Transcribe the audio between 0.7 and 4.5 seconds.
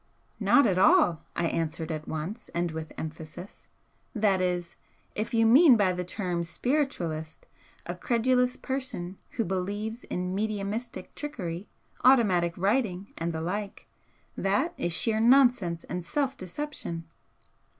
all," I answered, at once, and with emphasis. "That